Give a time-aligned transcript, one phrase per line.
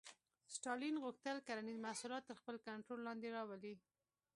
[0.55, 3.73] ستالین غوښتل کرنیز محصولات تر خپل کنټرول لاندې راولي.